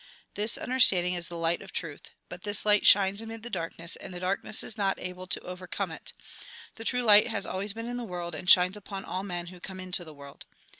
This 0.33 0.57
understanding 0.57 1.13
is 1.13 1.27
the 1.27 1.37
light 1.37 1.61
of 1.61 1.71
truth. 1.71 2.09
But 2.27 2.41
this 2.41 2.65
light 2.65 2.87
shines 2.87 3.21
amid 3.21 3.43
the 3.43 3.51
darkness, 3.51 3.95
and 3.95 4.11
the 4.11 4.19
dark 4.19 4.43
ness 4.43 4.63
is 4.63 4.75
not 4.75 4.99
able 4.99 5.27
to 5.27 5.39
overcome 5.41 5.91
it. 5.91 6.13
The 6.73 6.83
true 6.83 7.03
light 7.03 7.27
has 7.27 7.45
always 7.45 7.73
been 7.73 7.87
in 7.87 7.97
the 7.97 8.03
world, 8.03 8.33
and 8.33 8.49
shines 8.49 8.75
upon 8.75 9.05
all 9.05 9.21
men 9.21 9.45
who 9.53 9.59
come 9.59 9.79
into 9.79 10.03
the 10.03 10.15
world. 10.15 10.47